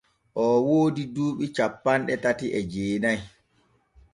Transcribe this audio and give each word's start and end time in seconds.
Oo 0.41 0.55
woodi 0.67 1.03
duuɓi 1.13 1.45
cappanɗe 1.57 2.13
tati 2.23 2.45
e 2.57 2.59
jeeɗiɗi. 2.71 3.11